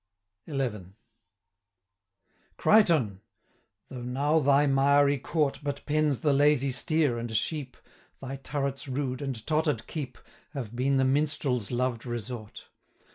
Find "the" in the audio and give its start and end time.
6.21-6.33, 10.97-11.05